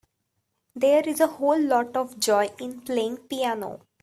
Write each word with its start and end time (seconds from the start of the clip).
There 0.75 1.07
is 1.07 1.19
a 1.19 1.27
whole 1.27 1.61
lot 1.61 1.95
of 1.95 2.19
joy 2.19 2.49
in 2.59 2.81
playing 2.81 3.17
piano. 3.17 3.81